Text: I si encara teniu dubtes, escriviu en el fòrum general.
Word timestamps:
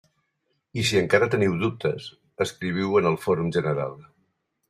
I 0.83 0.85
si 0.91 0.97
encara 1.01 1.27
teniu 1.33 1.57
dubtes, 1.63 2.07
escriviu 2.47 2.97
en 3.01 3.11
el 3.13 3.19
fòrum 3.27 3.53
general. 3.59 3.97